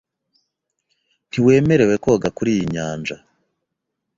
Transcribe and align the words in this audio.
Ntiwemerewe 1.29 1.95
koga 2.03 2.29
kuriyi 2.37 2.65
nyanja. 2.73 3.17